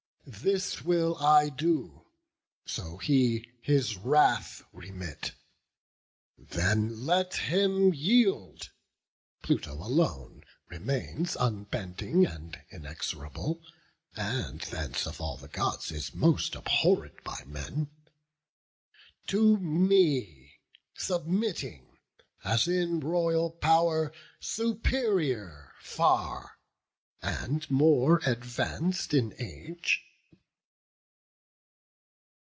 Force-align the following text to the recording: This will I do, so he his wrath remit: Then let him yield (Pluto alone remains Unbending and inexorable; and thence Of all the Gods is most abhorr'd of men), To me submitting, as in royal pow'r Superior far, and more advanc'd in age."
This 0.41 0.81
will 0.83 1.17
I 1.17 1.49
do, 1.49 2.05
so 2.65 2.97
he 2.99 3.49
his 3.59 3.97
wrath 3.97 4.63
remit: 4.71 5.33
Then 6.37 7.05
let 7.05 7.33
him 7.33 7.93
yield 7.93 8.69
(Pluto 9.41 9.73
alone 9.73 10.43
remains 10.69 11.35
Unbending 11.37 12.25
and 12.27 12.61
inexorable; 12.69 13.61
and 14.15 14.61
thence 14.61 15.05
Of 15.07 15.19
all 15.19 15.35
the 15.37 15.49
Gods 15.49 15.91
is 15.91 16.13
most 16.13 16.55
abhorr'd 16.55 17.19
of 17.25 17.47
men), 17.47 17.89
To 19.27 19.57
me 19.57 20.61
submitting, 20.93 21.97
as 22.45 22.67
in 22.69 22.99
royal 23.01 23.49
pow'r 23.49 24.13
Superior 24.39 25.73
far, 25.81 26.57
and 27.23 27.69
more 27.71 28.19
advanc'd 28.21 29.13
in 29.15 29.33
age." 29.41 30.05